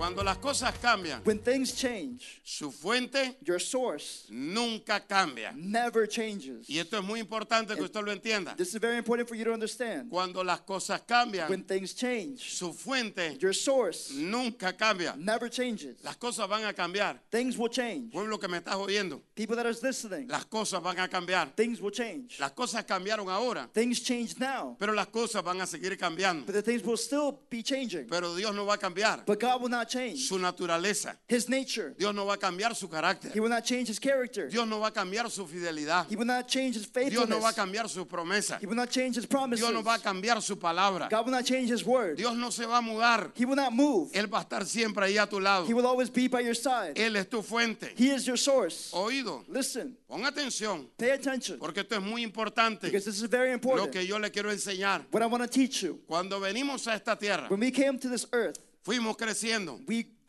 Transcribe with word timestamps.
Cuando 0.00 0.24
las 0.24 0.38
cosas 0.38 0.72
cambian, 0.80 1.20
When 1.26 1.40
things 1.40 1.74
change, 1.74 2.40
su 2.42 2.72
fuente 2.72 3.36
your 3.42 3.60
source 3.60 4.24
nunca 4.30 4.98
cambia. 5.06 5.52
never 5.54 6.08
changes. 6.08 6.66
Y 6.70 6.78
esto 6.78 6.96
es 6.96 7.04
muy 7.04 7.20
importante 7.20 7.76
que 7.76 7.82
usted 7.82 8.02
lo 8.02 8.10
entienda. 8.10 8.56
This 8.56 8.68
is 8.74 8.80
very 8.80 8.96
important 8.96 9.28
for 9.28 9.36
you 9.36 9.44
to 9.44 9.52
understand. 9.52 10.08
Cuando 10.08 10.42
las 10.42 10.62
cosas 10.62 11.02
cambian, 11.06 11.50
When 11.50 11.64
things 11.64 11.92
change, 11.94 12.38
su 12.50 12.72
fuente 12.72 13.36
your 13.38 13.52
source 13.54 14.10
nunca 14.14 14.72
cambia. 14.72 15.14
never 15.18 15.50
changes. 15.50 16.02
Las 16.02 16.16
cosas 16.16 16.48
van 16.48 16.64
a 16.64 16.72
cambiar. 16.72 17.20
Things 17.30 17.58
will 17.58 17.68
change. 17.68 18.10
Pueblo 18.10 18.38
que 18.38 18.48
me 18.48 18.56
estás 18.56 18.76
oyendo, 18.76 19.20
People 19.34 19.54
that 19.54 19.66
are 19.66 19.76
listening, 19.82 20.28
las 20.28 20.46
cosas 20.46 20.82
van 20.82 20.98
a 20.98 21.08
cambiar. 21.08 21.54
things 21.54 21.78
will 21.78 21.92
change. 21.92 22.40
Las 22.40 22.52
cosas 22.52 22.84
cambiaron 22.86 23.28
ahora, 23.28 23.68
Things 23.74 24.00
change 24.00 24.38
now, 24.38 24.76
pero 24.78 24.94
las 24.94 25.08
cosas 25.08 25.44
van 25.44 25.60
a 25.60 25.66
seguir 25.66 25.94
cambiando. 25.98 26.46
but 26.46 26.54
the 26.54 26.62
things 26.62 26.82
will 26.82 26.96
still 26.96 27.38
be 27.50 27.62
changing. 27.62 28.06
Pero 28.08 28.34
Dios 28.34 28.54
no 28.54 28.64
va 28.64 28.76
a 28.76 28.78
cambiar 28.78 29.26
But 29.26 29.38
God 29.38 29.60
will 29.60 29.68
not 29.68 29.89
change 29.90 30.18
su 30.26 30.38
naturaleza. 30.38 31.16
His 31.28 31.48
nature. 31.48 31.94
Dios 31.98 32.14
no 32.14 32.24
va 32.24 32.34
a 32.34 32.38
cambiar 32.38 32.74
su 32.74 32.88
carácter. 32.88 33.30
He 33.34 33.40
will 33.40 33.50
not 33.50 33.64
change 33.64 33.88
His 33.90 33.98
character. 33.98 34.48
Dios 34.48 34.66
no 34.66 34.80
va 34.80 34.86
a 34.88 34.92
cambiar 34.92 35.28
su 35.30 35.46
fidelidad. 35.46 36.06
He 36.08 36.16
will 36.16 36.26
not 36.26 36.46
change 36.48 36.76
His 36.76 36.86
Dios 36.90 37.28
no 37.28 37.40
va 37.40 37.50
a 37.50 37.52
faithfulness. 37.52 37.54
cambiar 37.56 37.88
su 37.88 38.06
promesa. 38.06 38.58
He 38.60 38.66
will 38.66 38.76
not 38.76 38.88
change 38.90 39.16
His 39.18 39.26
promises. 39.26 39.60
Dios 39.66 39.72
no 39.74 39.82
va 39.82 39.94
a 39.94 39.98
cambiar 39.98 40.40
su 40.40 40.56
palabra. 40.56 41.08
God 41.10 41.26
will 41.26 41.32
not 41.32 41.44
change 41.44 41.70
His 41.70 41.84
word. 41.84 42.16
Dios 42.16 42.34
no 42.36 42.50
se 42.50 42.64
va 42.64 42.78
a 42.78 42.82
mudar. 42.82 43.32
He 43.34 43.44
will 43.44 43.56
not 43.56 43.72
move. 43.72 44.10
Él 44.14 44.26
va 44.32 44.38
a 44.38 44.42
estar 44.42 44.64
siempre 44.64 45.04
ahí 45.04 45.18
a 45.18 45.26
tu 45.26 45.40
lado. 45.40 45.66
He 45.66 45.74
will 45.74 45.86
always 45.86 46.08
be 46.10 46.28
by 46.28 46.40
your 46.40 46.54
side. 46.54 46.94
Él 46.96 47.16
es 47.16 47.28
tu 47.28 47.42
fuente. 47.42 47.92
He 47.96 48.10
is 48.14 48.24
your 48.26 48.38
source. 48.38 48.90
Oído, 48.92 49.44
Listen, 49.48 49.96
pon 50.06 50.24
atención, 50.24 50.88
pay 50.96 51.10
attention 51.10 51.58
porque 51.58 51.80
esto 51.80 51.96
es 51.96 52.02
muy 52.02 52.22
importante. 52.22 52.86
because 52.86 53.04
this 53.04 53.20
is 53.20 53.28
very 53.28 53.48
Lo 53.48 53.54
important. 53.54 53.90
que 53.92 54.06
yo 54.06 54.18
le 54.18 54.30
quiero 54.30 54.50
enseñar. 54.50 55.04
What 55.10 55.22
I 55.22 55.26
want 55.26 55.42
to 55.42 55.48
teach 55.48 55.82
you. 55.82 56.00
Cuando 56.06 56.38
venimos 56.40 56.86
a 56.86 56.94
esta 56.94 57.16
tierra, 57.16 57.46
When 57.48 57.60
we 57.60 57.70
came 57.70 57.98
to 57.98 58.08
this 58.08 58.26
earth, 58.32 58.58
fuimos 58.82 59.16
creciendo. 59.16 59.78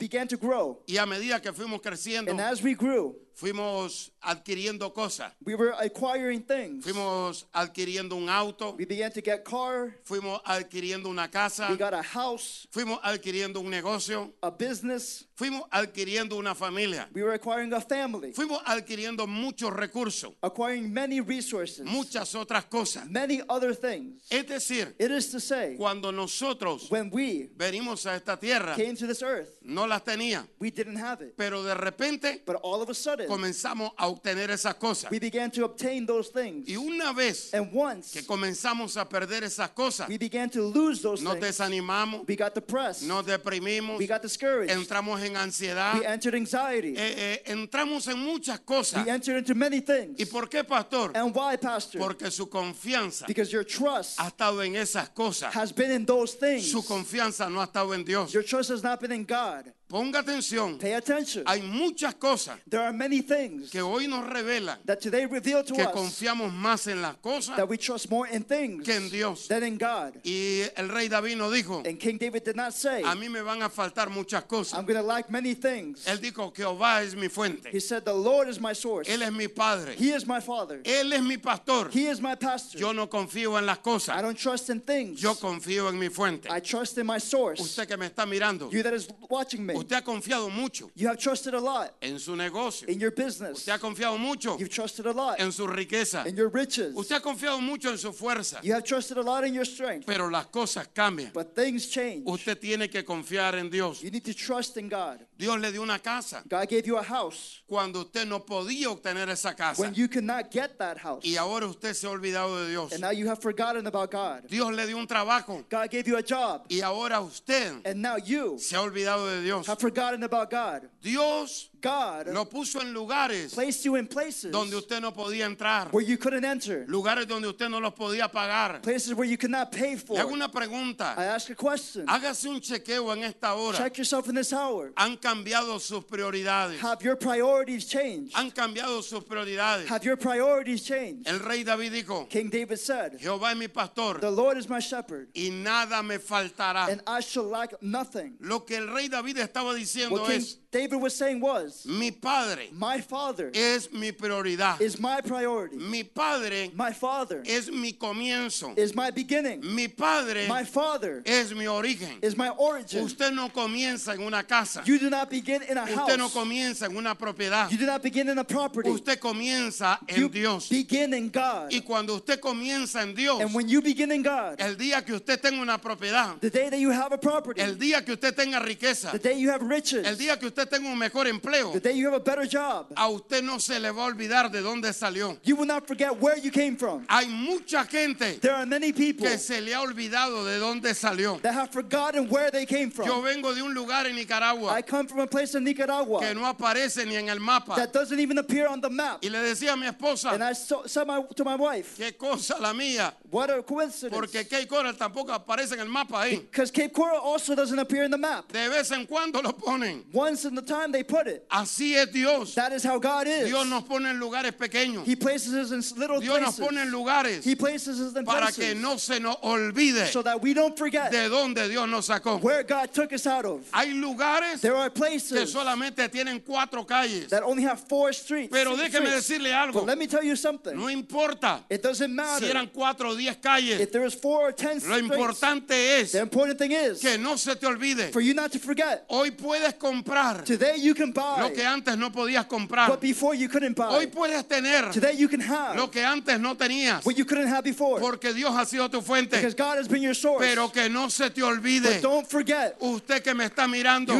Began 0.02 0.26
to 0.26 0.36
grow. 0.36 0.82
Y 0.88 0.96
a 0.96 1.06
medida 1.06 1.40
que 1.40 1.52
fuimos 1.52 1.80
creciendo, 1.80 2.30
And 2.30 2.40
as 2.40 2.60
we 2.62 2.74
grew, 2.74 3.14
fuimos 3.34 4.10
adquiriendo 4.20 4.92
cosas. 4.92 5.32
we 5.44 5.54
were 5.54 5.72
acquiring 5.80 6.40
things. 6.42 6.84
Fuimos 6.84 7.44
adquiriendo 7.54 8.16
un 8.16 8.28
auto, 8.28 8.74
We 8.76 8.84
began 8.84 9.10
to 9.12 9.20
get 9.22 9.44
car. 9.44 9.94
fuimos 10.04 10.40
adquiriendo 10.44 11.06
una 11.08 11.28
casa, 11.28 11.68
We 11.70 11.76
got 11.76 11.94
a 11.94 12.02
house, 12.02 12.66
fuimos 12.72 12.98
adquiriendo 13.02 13.60
un 13.60 13.70
negocio, 13.70 14.32
a 14.42 14.50
business. 14.50 15.24
fuimos 15.34 15.62
adquiriendo 15.72 16.36
una 16.36 16.54
familia, 16.54 17.08
We 17.14 17.22
were 17.22 17.34
acquiring 17.34 17.72
a 17.72 17.80
family, 17.80 18.32
fuimos 18.32 18.60
adquiriendo 18.64 19.26
muchos 19.26 19.72
recursos, 19.72 20.32
acquiring 20.42 20.92
many 20.92 21.20
resources, 21.20 21.84
muchas 21.86 22.34
otras 22.34 22.64
cosas. 22.66 23.08
many 23.08 23.40
other 23.48 23.74
things. 23.74 24.22
Es 24.30 24.44
decir, 24.46 24.94
It 24.98 25.10
is 25.10 25.30
to 25.32 25.40
say, 25.40 25.74
cuando 25.76 26.12
nosotros 26.12 26.88
when 26.90 27.10
we 27.10 27.48
venimos 27.56 28.06
a 28.06 28.14
esta 28.14 28.36
tierra, 28.36 28.74
came 28.76 28.94
to 28.94 29.06
this 29.06 29.22
earth, 29.22 29.58
no 29.62 29.86
las 29.92 30.04
tenía, 30.04 30.46
we 30.58 30.70
didn't 30.70 30.96
have 30.96 31.22
it. 31.24 31.34
pero 31.36 31.62
de 31.62 31.74
repente 31.74 32.42
But 32.46 32.56
all 32.62 32.82
of 32.82 32.88
a 32.90 32.94
sudden, 32.94 33.26
comenzamos 33.28 33.92
a 33.96 34.06
obtener 34.08 34.50
esas 34.50 34.74
cosas. 34.76 35.10
we 35.10 35.18
began 35.18 35.50
to 35.50 35.64
obtain 35.64 36.06
those 36.06 36.30
things. 36.30 36.68
Y 36.68 36.76
una 36.76 37.12
vez 37.12 37.52
And 37.54 37.70
once 37.72 38.12
que 38.12 38.22
comenzamos 38.26 38.96
a 38.96 39.08
perder 39.08 39.44
esas 39.44 39.70
cosas, 39.70 40.08
we 40.08 40.18
began 40.18 40.48
to 40.50 40.62
lose 40.62 41.02
those 41.02 41.22
nos 41.22 41.34
things, 41.34 41.58
desanimamos, 41.58 42.26
we 42.26 42.36
got 42.36 42.54
depressed, 42.54 43.02
nos 43.06 43.24
deprimimos, 43.24 43.98
we 43.98 44.06
got 44.06 44.22
discouraged, 44.22 44.70
entramos 44.70 45.22
en 45.22 45.36
ansiedad, 45.36 45.94
we 45.98 46.06
entered 46.06 46.34
anxiety, 46.34 46.94
eh, 46.96 47.40
eh, 47.46 47.52
entramos 47.52 48.08
en 48.08 48.18
muchas 48.18 48.60
cosas. 48.60 49.04
we 49.04 49.10
entered 49.10 49.36
into 49.38 49.54
many 49.54 49.80
things. 49.80 50.18
¿Y 50.18 50.24
por 50.24 50.48
qué, 50.48 50.64
pastor? 50.64 51.10
And 51.14 51.34
why, 51.34 51.56
Pastor? 51.56 52.00
Porque 52.00 52.30
su 52.30 52.46
confianza 52.46 53.26
Because 53.26 53.52
your 53.52 53.64
trust 53.64 54.18
ha 54.18 54.28
estado 54.28 54.60
en 54.64 54.74
esas 54.76 55.08
cosas. 55.10 55.52
has 55.52 55.72
been 55.72 55.90
in 55.90 56.04
those 56.06 56.34
things. 56.34 56.70
Su 56.70 56.82
confianza 56.82 57.50
no 57.50 57.60
ha 57.60 57.64
estado 57.66 57.92
en 57.94 58.04
Dios. 58.04 58.32
Your 58.32 58.42
trust 58.42 58.70
has 58.70 58.82
not 58.82 59.00
been 59.00 59.12
in 59.12 59.24
God. 59.24 59.72
Ponga 59.92 60.20
atención. 60.20 60.78
Pay 60.78 60.94
attention. 60.94 61.44
Hay 61.46 61.60
muchas 61.60 62.14
cosas 62.14 62.58
There 62.66 62.80
are 62.80 62.94
many 62.94 63.20
things 63.20 63.68
que 63.70 63.82
hoy 63.82 64.06
nos 64.06 64.24
revelan 64.26 64.78
that 64.86 65.02
today 65.02 65.26
reveal 65.26 65.62
to 65.62 65.74
que 65.74 65.84
us 65.84 65.92
confiamos 65.92 66.50
más 66.50 66.86
en 66.86 67.02
las 67.02 67.16
cosas 67.16 67.56
that 67.56 67.68
we 67.68 67.76
trust 67.76 68.10
more 68.10 68.26
in 68.26 68.42
things 68.42 68.86
que 68.86 68.96
en 68.96 69.10
Dios. 69.10 69.48
than 69.48 69.62
in 69.62 69.76
God. 69.76 70.14
Y 70.24 70.62
el 70.78 70.88
rey 70.88 71.08
David 71.08 71.36
nos 71.36 71.52
dijo, 71.52 71.82
And 71.86 72.00
King 72.00 72.16
David 72.16 72.42
did 72.42 72.56
not 72.56 72.72
say, 72.72 73.02
a 73.02 73.14
mí 73.14 73.28
me 73.30 73.42
van 73.42 73.60
a 73.60 73.68
faltar 73.68 74.08
muchas 74.08 74.44
cosas. 74.44 74.78
I'm 74.78 74.86
going 74.86 74.98
to 74.98 75.02
lack 75.06 75.30
many 75.30 75.52
things. 75.52 76.06
Él 76.06 76.18
dijo, 76.22 76.54
Jehová 76.56 77.02
es 77.02 77.14
mi 77.14 77.28
fuente. 77.28 77.68
He 77.70 77.78
said, 77.78 78.06
The 78.06 78.14
Lord 78.14 78.48
is 78.48 78.58
my 78.58 78.72
source. 78.72 79.06
Él 79.10 79.20
es 79.20 79.30
mi 79.30 79.48
padre. 79.48 79.94
He 79.94 80.12
is 80.12 80.26
my 80.26 80.40
father. 80.40 80.80
Él 80.84 81.12
es 81.12 81.20
mi 81.22 81.36
pastor. 81.36 81.90
He 81.90 82.06
is 82.06 82.18
my 82.18 82.34
pastor. 82.34 82.78
Yo 82.78 82.92
no 82.92 83.08
confío 83.08 83.58
en 83.58 83.66
las 83.66 83.76
I 83.76 83.82
cosas. 83.82 84.22
don't 84.22 84.38
trust 84.38 84.70
in 84.70 84.80
things. 84.80 85.20
Yo 85.20 85.34
confío 85.34 85.90
en 85.90 85.98
mi 85.98 86.08
fuente. 86.08 86.48
I 86.50 86.60
trust 86.60 86.96
in 86.96 87.06
my 87.06 87.18
source. 87.18 87.60
Usted 87.60 87.86
que 87.86 87.98
me 87.98 88.06
está 88.08 88.24
mirando, 88.24 88.72
You 88.72 88.82
that 88.82 88.94
is 88.94 89.06
watching 89.28 89.66
me, 89.66 89.81
usted 89.82 89.96
ha 89.96 90.02
confiado 90.02 90.50
mucho 90.50 90.90
you 90.94 91.08
have 91.08 91.18
trusted 91.18 91.54
a 91.54 91.60
lot 91.60 91.94
en 92.00 92.18
su 92.18 92.34
negocio. 92.36 92.88
in 92.88 92.98
your 92.98 93.10
business. 93.10 93.58
Usted 93.58 93.72
ha 93.72 93.78
confiado 93.78 94.18
mucho 94.18 94.56
You've 94.58 94.70
trusted 94.70 95.06
a 95.06 95.12
lot 95.12 95.40
en 95.40 95.52
su 95.52 95.66
riqueza. 95.66 96.26
in 96.26 96.36
your 96.36 96.48
riches. 96.48 96.94
Usted 96.94 97.16
ha 97.16 97.20
confiado 97.20 97.60
mucho 97.60 97.90
en 97.90 97.98
su 97.98 98.12
fuerza. 98.12 98.60
You 98.62 98.72
have 98.74 98.84
trusted 98.84 99.18
a 99.18 99.22
lot 99.22 99.44
in 99.44 99.54
your 99.54 99.64
strength. 99.66 100.06
Pero 100.06 100.28
las 100.28 100.46
cosas 100.46 100.88
cambian. 100.94 101.32
But 101.32 101.54
things 101.54 101.88
change. 101.88 102.22
Usted 102.26 102.58
tiene 102.58 102.88
que 102.88 103.04
confiar 103.04 103.54
en 103.54 103.70
Dios. 103.70 104.02
You 104.02 104.10
need 104.10 104.24
to 104.24 104.34
trust 104.34 104.76
in 104.76 104.88
God. 104.88 105.18
Dios 105.38 105.58
le 105.58 105.72
dio 105.72 105.82
una 105.82 105.98
casa 105.98 106.42
God 106.48 106.68
gave 106.68 106.86
you 106.86 106.96
a 106.98 107.02
house 107.02 107.62
cuando 107.66 108.02
usted 108.02 108.26
no 108.26 108.40
podía 108.44 108.88
obtener 108.90 109.28
esa 109.28 109.54
casa. 109.54 109.82
when 109.82 109.92
you 109.94 110.06
could 110.08 110.24
not 110.24 110.50
get 110.52 110.78
that 110.78 110.98
house. 110.98 111.24
Y 111.24 111.36
ahora 111.36 111.66
usted 111.66 111.94
se 111.94 112.06
ha 112.06 112.10
olvidado 112.10 112.64
de 112.64 112.70
Dios. 112.70 112.92
And 112.92 113.00
now 113.00 113.10
you 113.10 113.26
have 113.28 113.40
forgotten 113.40 113.86
about 113.86 114.10
God. 114.10 114.46
Dios 114.48 114.72
le 114.72 114.86
dio 114.86 114.96
un 114.98 115.06
trabajo 115.06 115.64
God 115.68 115.90
gave 115.90 116.06
you 116.06 116.16
a 116.16 116.22
job. 116.22 116.64
y 116.68 116.80
ahora 116.80 117.20
usted 117.20 117.80
And 117.84 118.00
now 118.00 118.16
you 118.16 118.58
se 118.58 118.76
ha 118.76 118.82
olvidado 118.82 119.26
de 119.28 119.42
Dios. 119.42 119.66
Have 119.72 119.80
forgotten 119.80 120.22
about 120.22 120.50
God. 120.50 120.88
Dios 121.00 121.70
God 121.82 122.28
lo 122.32 122.44
puso 122.48 122.80
en 122.80 122.92
lugares 122.94 123.52
placed 123.54 123.84
you 123.84 123.96
in 123.96 124.06
places 124.06 124.52
donde 124.52 124.74
usted 124.76 125.00
no 125.00 125.12
podía 125.12 125.46
entrar, 125.46 125.92
where 125.92 126.04
you 126.04 126.16
couldn't 126.16 126.44
enter, 126.44 126.86
lugares 126.88 127.26
donde 127.26 127.48
usted 127.48 127.68
no 127.68 127.78
los 127.80 127.92
podía 127.92 128.30
pagar. 128.30 128.80
places 128.82 129.12
where 129.14 129.28
you 129.28 129.36
could 129.36 129.50
not 129.50 129.72
pay 129.72 129.92
Le 129.92 129.96
for. 129.96 130.16
hago 130.18 130.32
una 130.32 130.46
I 130.46 130.48
pregunta. 130.48 131.14
ask 131.18 131.50
a 131.50 131.54
question. 131.54 132.06
Hágase 132.06 132.48
un 132.48 132.60
chequeo 132.60 133.12
en 133.12 133.24
esta 133.24 133.54
hora. 133.54 133.76
Check 133.76 133.98
yourself 133.98 134.28
in 134.28 134.34
this 134.34 134.52
hour. 134.52 134.92
Han 134.96 135.16
cambiado 135.16 135.80
sus 135.80 136.04
prioridades. 136.04 136.78
Have 136.78 137.02
your 137.02 137.16
priorities 137.16 137.86
changed? 137.86 138.32
Han 138.34 138.50
cambiado 138.50 139.02
sus 139.02 139.24
prioridades. 139.24 139.86
Have 139.88 140.04
your 140.04 140.16
priorities 140.16 140.84
changed? 140.84 141.26
El 141.26 141.40
rey 141.40 141.64
David 141.64 141.92
dijo, 141.92 142.28
King 142.28 142.48
David 142.50 142.78
said, 142.78 143.18
Jehová 143.20 143.50
es 143.52 143.56
mi 143.58 143.68
pastor 143.68 144.20
The 144.20 144.30
Lord 144.30 144.56
is 144.56 144.68
my 144.68 144.78
shepherd, 144.80 145.28
y 145.34 145.50
nada 145.50 146.02
me 146.02 146.18
faltará. 146.18 146.88
and 146.88 147.02
I 147.06 147.20
shall 147.20 147.44
lack 147.44 147.82
nothing. 147.82 148.34
Lo 148.40 148.60
que 148.60 148.76
el 148.76 148.86
rey 148.88 149.08
David 149.08 149.38
estaba 149.38 149.74
diciendo 149.74 150.12
What 150.12 150.30
es, 150.30 150.58
David 150.70 150.96
was 150.96 151.14
saying 151.14 151.40
was, 151.40 151.71
mi 151.86 152.10
padre 152.10 152.68
My 152.72 153.00
father 153.00 153.50
es 153.54 153.92
mi 153.92 154.12
prioridad. 154.12 154.80
is 154.80 154.98
my 155.00 155.20
priority. 155.20 155.76
Mi 155.76 156.02
padre 156.04 156.70
My 156.74 156.92
father 156.92 157.42
es 157.44 157.70
mi 157.70 157.92
comienzo. 157.92 158.76
is 158.78 158.94
my 158.94 159.10
beginning. 159.10 159.60
Mi 159.74 159.88
padre 159.88 160.46
My 160.48 160.64
father 160.64 161.22
es 161.24 161.52
mi 161.52 161.66
origen. 161.66 162.18
is 162.22 162.36
my 162.36 162.50
origin. 162.50 163.04
Usted 163.04 163.32
no 163.32 163.48
comienza 163.48 164.14
en 164.14 164.22
una 164.22 164.42
casa. 164.42 164.82
You 164.84 164.98
do 164.98 165.10
not 165.10 165.30
begin 165.30 165.62
in 165.62 165.76
a 165.78 165.84
Usted 165.84 166.16
no 166.18 166.28
house. 166.28 166.34
comienza 166.34 166.86
en 166.86 166.96
una 166.96 167.14
propiedad. 167.14 167.70
You 167.70 167.78
do 167.78 167.86
not 167.86 168.02
begin 168.02 168.28
in 168.28 168.38
a 168.38 168.44
property. 168.44 168.90
Usted 168.90 169.18
comienza 169.20 169.98
You 170.16 170.26
en 170.26 170.30
Dios. 170.32 170.68
begin 170.68 171.14
in 171.14 171.30
God. 171.30 171.72
Y 171.72 171.80
cuando 171.80 172.14
usted 172.16 172.40
comienza 172.40 173.02
en 173.02 173.14
Dios, 173.14 173.40
And 173.40 173.54
when 173.54 173.68
you 173.68 173.80
begin 173.82 174.12
in 174.12 174.22
God, 174.22 174.56
el 174.60 174.76
día 174.76 175.04
que 175.04 175.14
usted 175.14 175.40
tenga 175.40 175.60
una 175.60 175.78
propiedad, 175.78 176.40
the 176.40 176.50
day 176.50 176.68
that 176.70 176.78
you 176.78 176.90
have 176.90 177.12
a 177.12 177.18
property, 177.18 177.60
el 177.60 177.76
día 177.76 178.04
que 178.04 178.12
usted 178.14 178.34
tenga 178.34 178.60
riqueza, 178.60 179.10
the 179.12 179.18
day 179.18 179.38
you 179.38 179.50
have 179.50 179.62
riches, 179.62 180.06
el 180.06 180.16
día 180.16 180.38
que 180.38 180.46
usted 180.46 180.68
tenga 180.68 180.88
un 180.90 180.98
mejor 180.98 181.26
empleo, 181.26 181.61
the 181.72 181.80
day 181.80 181.92
you 181.92 182.06
have 182.10 182.14
a 182.14 182.20
better 182.20 182.46
job, 182.46 182.86
a 182.96 183.08
usted 183.10 183.44
no 183.44 183.58
se 183.58 183.78
le 183.78 183.90
va 183.92 184.02
a 184.06 184.12
olvidar 184.12 184.50
de 184.50 184.60
dónde 184.62 184.92
salió. 184.92 185.38
you 185.44 185.54
will 185.56 185.66
not 185.66 185.86
forget 185.86 186.10
where 186.20 186.36
you 186.38 186.50
came 186.50 186.76
from. 186.76 187.04
Hay 187.08 187.26
mucha 187.26 187.84
gente 187.84 188.40
There 188.40 188.54
are 188.54 188.66
many 188.66 188.92
people 188.92 189.26
que 189.28 189.38
se 189.38 189.60
le 189.60 189.72
ha 189.74 189.80
olvidado 189.82 190.44
de 190.44 190.58
dónde 190.58 190.94
salió. 190.94 191.40
that 191.42 191.54
have 191.54 191.70
forgotten 191.70 192.28
where 192.28 192.50
they 192.50 192.66
came 192.66 192.90
Yo 192.96 193.04
from. 193.04 193.22
vengo 193.24 193.54
de 193.54 193.62
un 193.62 193.74
lugar 193.74 194.06
en 194.06 194.16
Nicaragua 194.16 194.72
I 194.72 194.82
come 194.82 195.06
from 195.06 195.20
a 195.20 195.26
place 195.26 195.54
in 195.54 195.64
Nicaragua 195.64 196.20
que 196.20 196.34
no 196.34 196.42
aparece 196.52 197.06
ni 197.06 197.16
en 197.16 197.28
el 197.28 197.38
mapa. 197.38 197.76
that 197.76 197.92
doesn't 197.92 198.18
even 198.18 198.38
appear 198.38 198.66
on 198.66 198.80
the 198.80 198.90
map. 198.90 199.18
Y 199.22 199.28
le 199.28 199.38
decía 199.38 199.72
a 199.72 199.76
mi 199.76 199.86
And 199.86 199.96
esposa, 199.96 200.40
I 200.40 200.52
so, 200.54 200.82
said 200.86 201.06
my, 201.06 201.22
to 201.36 201.44
my 201.44 201.56
wife, 201.56 201.96
qué 201.98 202.16
cosa 202.16 202.56
la 202.60 202.72
mía. 202.72 203.12
What 203.32 203.48
a 203.50 203.62
coincidence. 203.62 204.14
Porque 204.14 204.44
Cape 204.46 204.66
Coral 204.68 204.92
tampoco 204.94 205.32
aparece 205.32 205.72
en 205.72 205.80
el 205.80 205.88
mapa 205.88 206.16
ahí. 206.22 206.36
Because 206.38 206.70
Cape 206.70 206.92
Coral 206.92 207.16
also 207.16 207.54
doesn't 207.54 207.78
appear 207.78 208.04
in 208.04 208.10
the 208.10 208.18
map. 208.18 208.52
De 208.52 208.68
vez 208.68 208.92
en 208.92 209.06
cuando 209.06 209.40
lo 209.40 209.52
ponen. 209.52 210.04
Once 210.12 210.44
in 210.44 210.54
the 210.54 210.60
time 210.60 210.92
they 210.92 211.02
put 211.02 211.26
it. 211.26 211.48
Así 211.48 211.94
es 211.94 212.12
Dios. 212.12 212.54
That 212.54 212.72
is 212.72 212.84
how 212.84 212.98
God 212.98 213.26
is. 213.26 213.48
Dios 213.48 213.66
nos 213.66 213.84
pone 213.84 214.04
en 214.10 214.20
lugares 214.20 214.52
pequeños. 214.52 215.06
He 215.06 215.16
places 215.16 215.54
us 215.54 215.72
in 215.72 215.98
little 215.98 216.20
Dios 216.20 216.40
nos 216.40 216.56
places. 216.58 216.66
pone 216.66 216.78
en 216.82 216.90
lugares 216.92 217.42
He 217.42 217.54
places 217.56 217.98
us 218.00 218.14
in 218.14 218.24
para 218.26 218.46
places 218.48 218.56
que 218.56 218.74
no 218.74 218.98
se 218.98 219.18
nos 219.18 219.36
olvide 219.42 220.06
so 220.08 220.20
that 220.22 220.40
we 220.42 220.52
don't 220.52 220.76
forget 220.76 221.10
de 221.10 221.28
dónde 221.30 221.70
Dios 221.70 221.88
nos 221.88 222.08
sacó. 222.08 222.38
where 222.42 222.62
God 222.62 222.92
took 222.92 223.14
us 223.14 223.26
out 223.26 223.46
of. 223.46 223.66
Hay 223.72 223.94
lugares 223.94 224.60
There 224.60 224.76
are 224.76 224.90
que 224.90 225.00
places 225.00 225.52
solamente 225.54 226.06
tienen 226.10 226.40
cuatro 226.44 226.84
calles. 226.86 227.28
that 227.30 227.42
only 227.42 227.62
have 227.62 227.80
four 227.80 228.12
streets. 228.12 228.52
Pero 228.52 228.76
déjeme 228.76 229.08
decirle 229.10 229.52
algo. 229.54 229.72
But 229.72 229.86
let 229.86 229.96
me 229.96 230.06
tell 230.06 230.22
you 230.22 230.36
something. 230.36 230.76
No 230.76 230.88
importa 230.88 231.64
It 231.70 231.82
doesn't 231.82 232.10
si 232.10 232.14
matter 232.14 232.46
eran 232.50 232.66
cuatro 232.68 233.14
o 233.22 233.32
diez 233.32 233.36
calles. 233.40 233.80
if 233.80 233.90
there 233.92 234.04
is 234.06 234.14
four 234.14 234.48
or 234.48 234.52
ten 234.54 234.78
Lo 234.88 234.98
importante 234.98 236.00
es 236.00 236.12
The 236.12 236.20
important 236.20 236.58
thing 236.58 236.72
is 236.72 237.00
que 237.00 237.18
no 237.18 237.36
se 237.36 237.54
te 237.56 237.66
olvide. 237.66 238.12
for 238.12 238.20
you 238.20 238.34
not 238.34 238.50
to 238.52 238.58
forget. 238.58 239.04
Hoy 239.08 239.30
puedes 239.30 239.74
comprar 239.74 240.44
Today 240.44 240.76
you 240.78 240.94
can 240.94 241.12
buy 241.12 241.40
lo 241.40 241.50
que 241.52 241.64
antes 241.64 241.96
no 241.96 242.10
podías 242.10 242.46
comprar. 242.46 242.88
what 242.88 243.00
before 243.00 243.34
you 243.34 243.48
couldn't 243.48 243.76
buy. 243.76 243.88
Hoy 243.94 244.06
puedes 244.06 244.46
tener 244.48 244.90
Today 244.92 245.14
you 245.16 245.28
can 245.28 245.40
have 245.40 245.76
lo 245.76 245.88
que 245.90 246.02
antes 246.04 246.38
no 246.40 246.54
tenías. 246.56 247.04
what 247.04 247.16
you 247.16 247.24
couldn't 247.24 247.48
have 247.48 247.62
before. 247.64 248.00
Porque 248.00 248.32
Dios 248.34 248.52
ha 248.54 248.64
sido 248.64 248.88
tu 248.90 249.00
fuente. 249.00 249.36
Because 249.36 249.54
God 249.54 249.78
has 249.78 249.88
been 249.88 250.02
your 250.02 250.14
source. 250.14 250.44
Pero 250.46 250.68
que 250.70 250.88
no 250.88 251.08
se 251.08 251.30
te 251.30 251.42
olvide. 251.42 251.94
But 251.94 252.02
don't 252.02 252.26
forget, 252.28 252.76
Usted 252.80 253.22
que 253.22 253.34
me 253.34 253.44
está 253.44 253.68
mirando. 253.68 254.12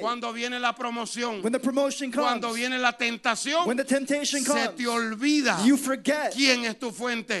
Cuando 0.00 0.32
viene 0.32 0.58
la 0.58 0.74
promoción. 0.74 1.42
when 1.42 1.52
the 1.52 1.58
promotion 1.58 2.10
comes, 2.10 2.26
Cuando 2.26 2.52
viene 2.52 2.78
la 2.78 2.92
tentación. 2.92 3.66
when 3.66 3.76
the 3.76 3.84
temptation 3.84 4.40
Se 4.42 4.46
comes, 4.46 4.76
te 4.76 4.86
olvida 4.86 5.64
you 5.64 5.76
forget 5.76 6.32
quién 6.34 6.64
es 6.64 6.78
tu 6.78 6.90
fuente. 6.90 7.40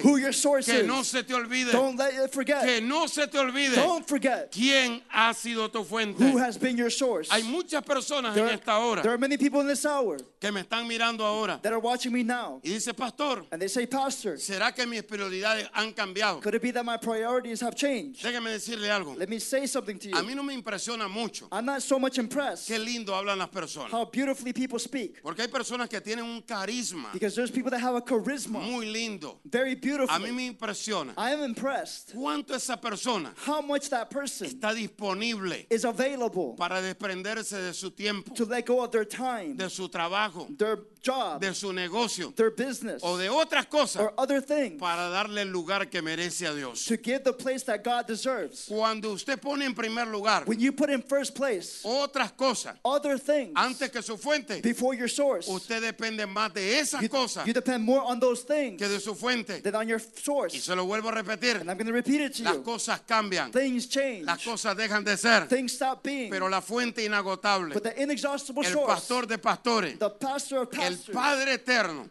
Que 0.70 0.82
no 0.86 1.02
se 1.02 1.22
te 1.22 1.34
olvide. 1.34 1.72
Don't 1.72 1.98
let 1.98 2.12
it 2.14 2.32
forget. 2.32 2.64
Que 2.64 2.80
no 2.80 3.06
se 3.06 3.26
te 3.26 3.38
olvide 3.38 3.74
Don't 3.76 4.06
forget 4.06 4.50
quién 4.52 5.02
ha 5.08 5.32
sido 5.34 5.68
tu 5.70 5.84
fuente. 5.84 6.18
who 6.22 6.38
has 6.38 6.56
been 6.58 6.76
your 6.76 6.90
source. 6.90 7.28
Hay 7.30 7.42
muchas 7.42 7.82
personas 7.84 8.34
There 8.34 8.44
en 8.46 8.50
are, 8.50 8.54
esta 8.58 8.78
hora 8.78 9.02
there 9.02 9.12
are 9.12 9.18
many 9.18 9.36
people 9.36 9.60
in 9.60 9.66
this 9.66 9.84
hour 9.84 10.18
que 10.40 10.50
me 10.52 10.62
están 10.62 10.86
mirando 10.86 11.20
ahora 11.24 11.58
that 11.62 11.72
are 11.72 11.78
watching 11.80 12.12
me 12.12 12.22
now, 12.22 12.60
y 12.64 12.70
dice, 12.70 12.94
pastor, 12.94 13.44
and 13.52 13.60
they 13.60 13.68
say, 13.68 13.86
Pastor, 13.86 14.34
¿será 14.38 14.74
que 14.74 14.86
mis 14.86 15.02
prioridades 15.02 15.68
han 15.74 15.92
cambiado? 15.92 16.40
could 16.40 16.54
it 16.54 16.62
be 16.62 16.70
that 16.70 16.84
my 16.84 16.96
priorities 16.96 17.60
have 17.60 17.74
changed? 17.76 18.22
Déjeme 18.24 18.50
decirle 18.50 18.88
algo. 18.90 19.16
Let 19.18 19.28
me 19.28 19.38
say 19.38 19.66
something 19.66 19.98
to 19.98 20.08
A 20.12 20.20
you. 20.22 20.26
mí 20.28 20.34
no 20.34 20.42
me 20.42 20.54
impresiona 20.54 21.08
mucho 21.10 21.46
I'm 21.52 21.66
not 21.66 21.82
so 21.82 21.98
much 21.98 22.18
impressed 22.18 22.68
qué 22.68 22.78
lindo 22.78 23.08
hablan 23.14 23.38
las 23.38 23.48
personas. 23.48 23.90
how 23.90 24.04
beautifully 24.06 24.52
people 24.52 24.78
speak, 24.78 25.20
Porque 25.22 25.40
hay 25.42 25.48
personas 25.48 25.88
que 25.88 26.00
tienen 26.00 26.24
un 26.24 26.42
carisma 26.42 27.12
because 27.12 27.34
there's 27.34 27.50
people 27.50 27.70
that 27.70 27.80
have 27.80 27.94
a 27.94 28.00
charisma, 28.00 28.60
muy 28.62 28.86
lindo. 28.86 29.38
very 29.44 29.72
A 29.72 29.74
mí 29.76 29.80
beautiful. 29.80 30.32
me 30.32 30.52
impresiona. 30.60 31.14
I 31.16 31.32
am 31.32 31.42
impressed 31.42 32.14
cuánto 32.14 32.54
esa 32.54 32.76
persona 32.76 33.32
how 33.46 33.60
much 33.62 33.88
that 33.90 34.10
person 34.10 34.46
está 34.46 34.74
disponible 34.74 35.66
is 35.70 35.84
available 35.84 36.54
para 36.56 36.80
desprenderse 36.80 37.56
de 37.56 37.72
su 37.72 37.90
tiempo, 37.90 38.34
to 38.34 38.44
let 38.44 38.66
go 38.66 38.82
of 38.82 38.90
their 38.90 39.04
time, 39.04 39.56
de 39.56 39.68
su 39.70 39.88
trabajo, 39.88 40.46
their 40.58 40.78
job, 41.02 41.40
de 41.40 41.54
su 41.54 41.72
negocio 41.72 42.32
their 42.36 42.50
business, 42.50 43.02
o 43.02 43.16
de 43.16 43.28
otras 43.28 43.66
cosas 43.66 44.02
or 44.02 44.12
other 44.18 44.40
things 44.40 44.78
para 44.78 45.08
darle 45.10 45.42
el 45.42 45.48
lugar 45.50 45.88
que 45.88 46.02
merece 46.02 46.46
a 46.46 46.54
Dios. 46.54 46.84
to 46.84 46.96
give 46.96 47.24
the 47.24 47.32
place 47.32 47.64
that 47.64 47.82
God 47.82 48.06
deserves. 48.06 48.66
Cuando 48.68 49.12
usted 49.12 49.40
pone 49.40 49.62
en 49.64 49.74
primer 49.74 50.06
lugar 50.06 50.44
When 50.46 50.60
you 50.60 50.72
put 50.72 50.90
in 50.90 51.02
first 51.02 51.34
place 51.34 51.82
otras 51.84 52.32
cosas 52.32 52.76
other 52.84 53.18
things 53.18 53.52
antes 53.56 53.90
que 53.90 54.02
su 54.02 54.16
fuente, 54.16 54.60
before 54.62 54.94
your 54.94 55.08
source, 55.08 55.48
usted 55.48 55.80
depende 55.82 56.26
más 56.26 56.52
de 56.52 56.78
esas 56.78 57.00
you, 57.02 57.08
cosas 57.08 57.46
you 57.46 57.52
depend 57.52 57.84
more 57.84 58.00
on 58.04 58.20
those 58.20 58.42
things 58.44 58.78
que 58.78 58.88
de 58.88 59.00
su 59.00 59.14
fuente. 59.14 59.60
than 59.62 59.74
on 59.74 59.88
your 59.88 60.00
Y 60.00 60.20
source. 60.22 60.60
se 60.60 60.74
lo 60.76 60.84
vuelvo 60.86 61.08
a 61.08 61.12
repetir, 61.12 61.56
And 61.60 61.70
I'm 61.70 61.76
going 61.76 61.86
to 61.86 61.92
repeat 61.92 62.20
it 62.20 62.34
to 62.36 62.42
las 62.44 62.56
you. 62.56 62.62
cosas 62.62 63.00
cambian, 63.06 63.50
Things 63.52 63.86
change. 63.86 64.24
las 64.24 64.42
cosas 64.44 64.76
dejan 64.76 65.04
de 65.04 65.16
ser, 65.16 65.46
Things 65.48 65.72
stop 65.72 66.02
being. 66.02 66.30
pero 66.30 66.48
la 66.48 66.60
fuente 66.60 67.04
inagotable, 67.04 67.74
But 67.74 67.82
the 67.84 68.02
inexhaustible 68.02 68.64
el 68.66 68.72
source, 68.72 68.86
pastor 68.94 69.26
de 69.26 69.38
pastores, 69.38 69.98
the 69.98 70.10
pastor 70.10 70.58
of 70.62 70.70
el 70.90 71.12
Padre 71.12 71.54
eterno, 71.54 72.08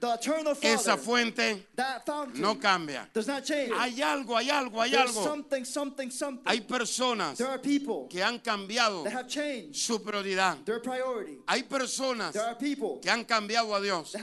esa 0.61 0.97
fuente 0.97 1.67
no 2.35 2.59
cambia. 2.59 3.09
does 3.13 3.27
not 3.27 3.43
change. 3.43 3.71
Hay 3.77 4.01
algo, 4.01 4.35
hay 4.35 4.49
algo, 4.49 4.81
hay 4.81 4.95
algo. 4.95 5.23
something, 5.23 5.63
something, 5.63 6.09
something. 6.09 6.43
Hay 6.45 6.61
personas 6.61 7.37
que 8.09 8.23
han 8.23 8.39
cambiado 8.39 9.05
su 9.71 10.01
prioridad. 10.01 10.57
Hay 11.45 11.63
personas 11.63 12.35
que 13.01 13.09
han 13.09 13.23
cambiado 13.25 13.75
a 13.75 13.81
Dios. 13.81 14.15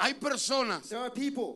Hay 0.00 0.14
personas 0.14 0.88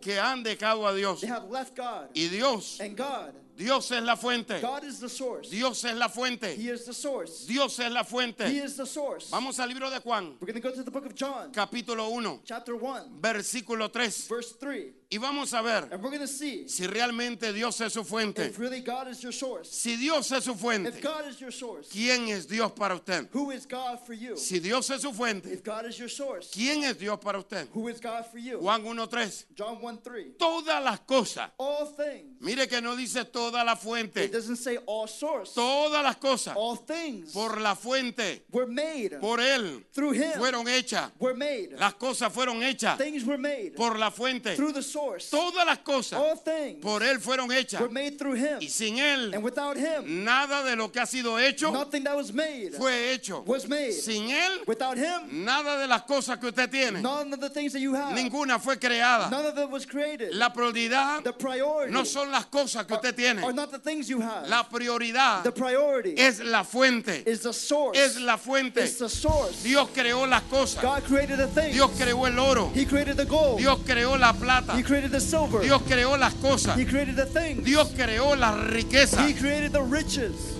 que 0.00 0.18
han 0.18 0.42
dejado 0.42 0.86
a 0.86 0.94
Dios. 0.94 1.20
that 1.20 1.30
have 1.30 1.50
left 1.50 1.76
God. 1.76 2.08
Y 2.14 2.28
Dios, 2.28 2.78
And 2.80 2.96
God, 2.96 3.34
Dios 3.56 3.90
es 3.90 4.02
la 4.02 4.16
fuente. 4.16 4.60
God 4.60 4.84
is 4.84 4.98
the 5.00 5.08
source. 5.08 5.48
Dios 5.50 5.82
es 5.84 5.96
la 5.96 6.08
fuente. 6.08 6.54
He 6.56 6.68
is 6.68 6.84
the 6.84 6.92
source. 6.92 7.46
Dios 7.46 7.78
es 7.80 7.90
la 7.90 8.00
He 8.02 8.04
fuente. 8.04 8.44
is 8.44 8.76
the 8.76 8.84
source. 8.86 9.30
Vamos 9.30 9.58
al 9.58 9.68
libro 9.68 9.88
de 9.90 9.98
Juan, 10.00 10.36
We're 10.40 10.46
going 10.52 10.54
to 10.54 10.60
go 10.60 10.70
to 10.74 10.82
the 10.82 10.90
book 10.90 11.06
of 11.06 11.14
John, 11.14 11.52
capítulo 11.52 12.10
1, 12.10 12.40
chapter 12.44 12.76
1, 12.76 13.18
versículo 13.20 13.90
3. 13.90 14.08
verse 14.28 14.52
3. 14.60 14.92
Y 15.08 15.18
vamos 15.18 15.52
a 15.54 15.62
ver 15.62 15.84
And 15.92 16.02
we're 16.02 16.10
going 16.10 16.20
to 16.20 16.26
see 16.26 16.66
si 16.68 16.84
realmente 16.86 17.52
Dios 17.52 17.80
es 17.80 17.92
su 17.92 18.02
fuente. 18.02 18.44
if 18.46 18.58
really 18.58 18.80
God 18.80 19.06
is 19.08 19.22
your 19.22 19.32
source. 19.32 19.70
Si 19.70 19.96
Dios 19.96 20.32
es 20.32 20.44
su 20.44 20.52
If 20.52 20.60
fuente, 20.60 21.00
God 21.00 21.28
is 21.28 21.38
your 21.40 21.52
source, 21.52 21.88
¿quién 21.92 22.28
es 22.28 22.46
Dios 22.48 22.72
para 22.72 22.94
usted? 22.96 23.28
who 23.32 23.52
is 23.52 23.66
God 23.66 23.98
for 24.04 24.14
you? 24.14 24.36
Si 24.36 24.58
Dios 24.58 24.90
es 24.90 25.02
su 25.02 25.12
fuente, 25.12 25.46
If 25.52 25.62
God 25.62 25.86
is 25.86 25.96
your 25.98 26.08
source, 26.10 26.50
¿quién 26.52 26.82
es 26.82 26.98
Dios 26.98 27.18
para 27.20 27.38
usted? 27.38 27.68
who 27.72 27.86
is 27.88 28.00
God 28.00 28.24
for 28.26 28.38
you? 28.38 28.58
Juan 28.58 28.82
1.3. 28.82 29.44
John 29.56 29.78
1 29.80 29.98
3. 30.02 30.24
Todas 30.38 30.82
las 30.82 30.98
cosas. 31.06 31.50
All 31.58 31.86
things. 31.86 32.40
Mire 32.40 32.66
que 32.66 32.80
no 32.80 32.96
dice 32.96 33.24
toda 33.26 33.62
la 33.64 33.74
It 33.74 33.78
fuente. 33.78 34.28
doesn't 34.28 34.56
say 34.56 34.76
all 34.86 35.06
source. 35.06 35.52
Todas 35.54 36.02
las 36.02 36.16
cosas 36.16 36.54
All 36.56 36.76
things 36.76 37.32
por 37.32 37.60
la 37.60 37.74
fuente, 37.76 38.42
were 38.50 38.66
made 38.66 39.20
por 39.20 39.38
Él, 39.38 39.84
through 39.92 40.12
Him. 40.14 40.32
fueron 40.36 40.66
hechas. 40.66 41.12
Were 41.20 41.34
made. 41.34 41.76
Las 41.78 41.94
cosas 41.94 42.32
fueron 42.32 42.60
hechas 42.62 42.98
Things 42.98 43.24
were 43.24 43.38
made 43.38 43.74
por 43.76 43.96
la 43.98 44.10
fuente. 44.10 44.56
through 44.56 44.72
the 44.72 44.82
source. 44.96 45.30
Todas 45.30 45.66
las 45.66 45.78
cosas 45.78 46.18
All 46.18 46.36
things 46.36 46.80
por 46.82 47.02
Él 47.02 47.18
fueron 47.20 47.50
hechas. 47.52 47.80
were 47.80 47.90
made 47.92 48.18
through 48.18 48.34
Him. 48.36 48.58
Y 48.60 48.68
sin 48.68 48.98
Él, 48.98 49.34
And 49.34 49.42
without 49.44 49.76
Him, 49.76 50.24
nada 50.24 50.62
de 50.64 50.74
lo 50.76 50.88
que 50.90 51.00
ha 51.00 51.06
sido 51.06 51.38
hecho 51.38 51.70
nothing 51.70 52.04
that 52.04 52.16
was 52.16 52.32
made 52.32 52.72
fue 52.76 53.12
hecho. 53.12 53.42
was 53.46 53.68
made. 53.68 53.92
Sin 53.92 54.30
Él, 54.30 54.62
Without 54.66 54.96
Him, 54.96 55.44
nada 55.44 55.78
de 55.78 55.86
las 55.86 56.02
cosas 56.02 56.38
que 56.38 56.48
usted 56.48 56.70
tiene, 56.70 57.00
none 57.02 57.32
of 57.34 57.40
the 57.40 57.50
things 57.50 57.72
that 57.72 57.80
you 57.80 57.94
have, 57.94 58.14
ninguna 58.14 58.58
fue 58.58 58.76
creada. 58.78 59.30
none 59.30 59.44
of 59.46 59.58
it 59.58 59.68
was 59.70 59.84
created. 59.84 60.34
La 60.34 60.50
prioridad 60.52 61.22
The 61.22 61.32
priority 61.32 61.92
no 61.92 62.04
son 62.04 62.30
las 62.30 62.46
cosas 62.46 62.86
que 62.86 62.94
usted 62.96 63.14
tiene. 63.14 63.42
are 63.42 63.52
not 63.52 63.70
the 63.70 63.78
things 63.78 64.08
you 64.08 64.20
have. 64.20 64.48
La 64.48 64.62
prioridad 64.68 65.42
The 65.42 65.52
priority 65.52 66.14
es 66.16 66.40
la 66.40 66.62
fuente. 66.64 67.22
is 67.26 67.40
the 67.42 67.52
source. 67.52 67.98
Es 67.98 68.18
la 68.20 68.36
fuente. 68.36 68.82
It's 68.82 68.98
the 68.98 69.08
source. 69.08 69.62
Dios 69.62 69.88
creó 69.94 70.26
las 70.26 70.42
cosas. 70.44 70.82
God 70.82 71.02
created 71.04 71.38
the 71.38 71.48
things. 71.48 71.74
Dios 71.74 71.90
creó 71.98 72.26
el 72.26 72.38
oro. 72.38 72.70
He 72.74 72.84
created 72.86 73.16
the 73.16 73.24
gold. 73.26 73.58
Dios 73.58 73.78
creó 73.86 74.16
la 74.18 74.32
plata. 74.32 74.76
He 74.76 74.82
created 74.86 75.10
the 75.10 75.20
silver. 75.20 75.60
Dios 75.62 75.82
creó 75.82 76.16
las 76.18 76.34
cosas. 76.34 76.78
He 76.78 76.84
created 76.86 77.16
the 77.16 77.26
things. 77.26 77.64
Dios 77.64 77.88
creó 77.94 78.36
las 78.36 78.54
riquezas. 78.70 79.26
He 79.28 79.34
created 79.34 79.72
the 79.72 79.82
riches. 79.82 80.54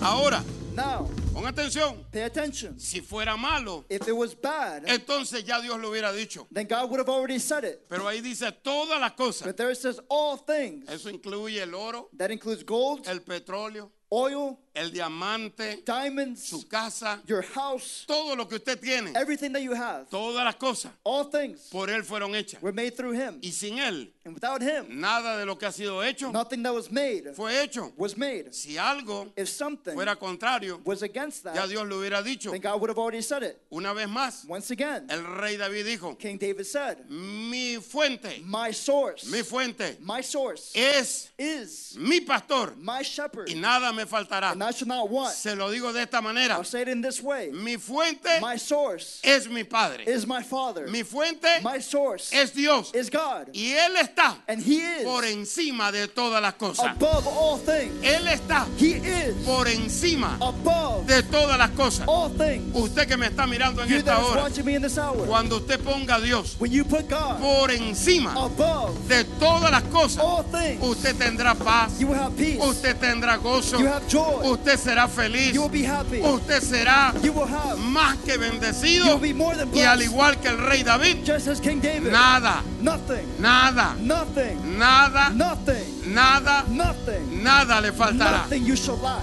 Ahora, 0.00 0.42
Now, 0.74 1.06
con 1.34 1.44
atención. 1.46 1.96
pay 2.10 2.22
attention. 2.22 2.78
Si 2.80 3.00
fuera 3.02 3.36
malo, 3.36 3.84
If 3.90 4.08
it 4.08 4.16
was 4.16 4.34
bad, 4.34 4.84
entonces 4.88 5.44
ya 5.44 5.60
Dios 5.60 5.78
lo 5.78 5.90
hubiera 5.90 6.12
dicho. 6.12 6.46
then 6.50 6.66
God 6.66 6.88
would 6.90 6.98
have 6.98 7.10
already 7.10 7.38
said 7.38 7.64
it. 7.64 7.86
Pero 7.88 8.06
ahí 8.08 8.22
dice 8.22 8.50
todas 8.62 8.98
las 8.98 9.12
cosas. 9.12 9.46
But 9.46 9.56
there 9.58 9.70
it 9.70 9.76
says 9.76 10.00
all 10.08 10.38
things. 10.38 10.88
Eso 10.88 11.10
incluye 11.10 11.62
el 11.62 11.74
oro, 11.74 12.08
That 12.16 12.30
includes 12.30 12.64
gold, 12.64 13.06
el 13.06 13.20
petróleo, 13.20 13.90
oil, 14.10 14.58
el 14.74 14.90
diamante, 14.90 15.82
diamonds, 15.84 16.42
su 16.48 16.66
casa, 16.68 17.20
your 17.26 17.42
house, 17.42 18.04
todo 18.06 18.34
lo 18.34 18.46
que 18.48 18.56
usted 18.56 18.80
tiene. 18.80 19.12
everything 19.16 19.52
that 19.52 19.62
you 19.62 19.72
have. 19.74 20.08
Todas 20.10 20.44
las 20.44 20.54
cosas 20.56 20.90
All 21.04 21.24
things 21.30 21.68
por 21.70 21.88
Él 21.88 22.02
fueron 22.04 22.34
hechas. 22.34 22.60
were 22.62 22.72
made 22.72 22.96
through 22.96 23.12
Him. 23.12 23.38
Y 23.42 23.50
sin 23.50 23.78
Él, 23.78 24.08
And 24.24 24.34
without 24.34 24.62
Him, 24.62 24.86
nada 25.00 25.36
de 25.38 25.44
lo 25.46 25.56
que 25.56 25.66
ha 25.66 25.72
sido 25.72 26.02
hecho 26.02 26.30
nothing 26.32 26.62
that 26.62 26.72
was 26.72 26.90
made 26.90 27.34
fue 27.34 27.50
hecho. 27.62 27.92
was 27.96 28.16
made. 28.16 28.54
Si 28.54 28.76
algo 28.76 29.30
If 29.36 29.48
something 29.48 29.94
fuera 29.94 30.16
contrario, 30.16 30.80
was 30.84 31.02
against 31.02 31.44
ya 31.44 31.52
that, 31.52 31.68
Dios 31.68 31.86
lo 31.86 31.96
hubiera 32.00 32.22
dicho. 32.22 32.50
then 32.52 32.60
God 32.60 32.80
would 32.80 32.88
have 32.90 32.98
already 32.98 33.20
said 33.22 33.42
it. 33.42 33.60
Una 33.72 33.92
vez 33.92 34.08
más, 34.08 34.44
Once 34.48 34.70
again, 34.70 35.06
el 35.10 35.22
rey 35.24 35.56
David 35.56 35.84
dijo, 35.86 36.18
King 36.18 36.38
David 36.38 36.64
said, 36.64 36.98
mi 37.10 37.76
fuente, 37.76 38.40
My 38.46 38.70
source, 38.70 39.26
mi 39.30 39.42
fuente 39.42 39.96
my 40.00 40.20
source 40.22 40.70
es 40.74 41.30
is 41.38 41.96
mi 41.98 42.20
pastor 42.20 42.74
my 42.80 43.02
shepherd, 43.02 43.48
y 43.48 43.54
nada 43.54 43.92
me 43.92 44.04
faltará. 44.06 44.54
And 44.62 44.68
and 44.68 44.68
I 44.68 44.70
shall 44.78 44.88
not 44.88 45.10
want. 45.10 45.32
Se 45.34 45.54
lo 45.56 45.70
digo 45.70 45.92
de 45.92 46.02
esta 46.02 46.20
manera. 46.22 46.54
I'll 46.54 46.64
say 46.64 46.82
it 46.82 46.88
in 46.88 47.00
this 47.02 47.20
way. 47.22 47.50
Mi 47.52 47.76
fuente 47.76 48.40
My 48.40 48.56
source 48.56 49.20
es 49.24 49.48
mi 49.48 49.64
Padre. 49.64 50.04
is 50.06 50.26
my 50.26 50.42
Father. 50.42 50.86
Mi 50.88 51.02
fuente 51.02 51.48
My 51.62 51.80
source 51.80 52.32
es 52.32 52.52
Dios. 52.52 52.92
is 52.94 53.10
God. 53.10 53.48
Y 53.52 53.72
Él 53.72 53.96
está 54.00 54.36
And 54.48 54.62
He 54.62 54.76
is 54.78 55.04
por 55.04 55.24
encima 55.24 55.90
de 55.92 56.06
todas 56.08 56.40
las 56.40 56.54
cosas. 56.54 56.86
above 56.96 57.26
all 57.26 57.58
things. 57.58 57.92
Él 58.04 58.26
está 58.28 58.66
He 58.78 58.92
is 58.98 59.34
por 59.44 59.66
encima 59.66 60.36
above 60.40 61.06
de 61.06 61.22
todas 61.24 61.58
las 61.58 61.70
cosas. 61.70 62.06
all 62.06 62.30
things. 62.30 62.74
Usted 62.74 63.08
que 63.08 63.16
me 63.16 63.26
está 63.26 63.46
mirando 63.46 63.82
en 63.82 63.88
You 63.88 63.96
esta 63.98 64.18
hora, 64.18 64.42
watching 64.42 64.64
me 64.64 64.74
in 64.76 64.82
this 64.82 64.98
hour. 64.98 65.26
cuando 65.26 65.56
usted 65.56 65.80
ponga 65.80 66.16
a 66.16 66.20
Dios 66.20 66.56
When 66.60 66.70
you 66.72 66.84
put 66.84 67.08
God 67.08 67.40
por 67.40 67.70
encima 67.70 68.32
above 68.34 68.96
de 69.08 69.24
todas 69.40 69.70
las 69.70 69.82
cosas, 69.84 70.18
all 70.22 70.44
things, 70.44 70.82
usted 70.82 71.16
tendrá 71.16 71.54
paz, 71.54 71.98
you 72.00 72.06
will 72.06 72.16
have 72.18 72.36
peace. 72.36 72.60
usted 72.62 72.96
tendrá 72.98 73.36
gozo, 73.38 73.78
You 73.78 73.86
have 73.86 74.06
joy. 74.08 74.51
Usted 74.52 74.78
será 74.78 75.08
feliz, 75.08 75.52
You 75.54 75.62
will 75.62 75.70
be 75.70 75.84
happy. 75.84 76.20
usted 76.20 76.60
será 76.62 77.12
You 77.22 77.32
will 77.32 77.46
have. 77.48 77.78
más 77.78 78.16
que 78.24 78.34
You 78.34 78.38
will 78.40 78.50
bendecido 78.50 79.18
be 79.20 79.32
more 79.34 79.56
than 79.56 79.74
y 79.74 79.80
al 79.82 80.00
igual 80.02 80.40
que 80.40 80.48
el 80.48 80.58
rey 80.58 80.82
David, 80.82 81.24
Just 81.24 81.48
as 81.48 81.60
King 81.60 81.80
David. 81.80 82.10
nada, 82.12 82.62
Nothing. 82.80 83.26
nada, 83.40 83.94
Nothing. 84.00 84.78
nada, 84.78 85.30
Nothing. 85.30 86.12
nada, 86.14 86.64
Nothing. 86.68 87.42
nada 87.42 87.80
le 87.80 87.92
faltará. 87.92 88.42
Nothing 88.44 88.64
you 88.64 88.76
shall 88.76 88.96
lack. 88.98 89.22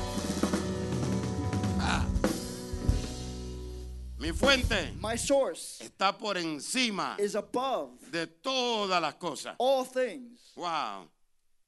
Mi 4.17 4.33
fuente 4.33 4.93
My 4.99 5.15
source 5.17 5.79
está 5.81 6.11
por 6.17 6.37
encima 6.37 7.15
is 7.19 7.35
above 7.35 7.91
de 8.11 8.27
todas 8.27 9.01
las 9.01 9.15
cosas. 9.15 9.55
all 9.57 9.85
things. 9.85 10.39
Wow. 10.57 11.07